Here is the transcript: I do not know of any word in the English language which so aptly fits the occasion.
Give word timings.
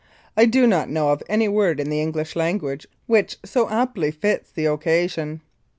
I 0.35 0.45
do 0.47 0.65
not 0.65 0.89
know 0.89 1.11
of 1.11 1.21
any 1.29 1.47
word 1.47 1.79
in 1.79 1.91
the 1.91 2.01
English 2.01 2.35
language 2.35 2.87
which 3.05 3.37
so 3.45 3.69
aptly 3.69 4.09
fits 4.09 4.49
the 4.49 4.65
occasion. 4.65 5.41